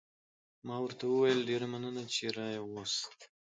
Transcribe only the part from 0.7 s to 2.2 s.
ورته وویل: ډېره مننه،